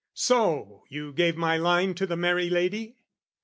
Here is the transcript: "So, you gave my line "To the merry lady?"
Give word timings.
"So, 0.15 0.83
you 0.89 1.13
gave 1.13 1.37
my 1.37 1.57
line 1.57 1.93
"To 1.93 2.07
the 2.07 2.17
merry 2.17 2.49
lady?" 2.49 2.95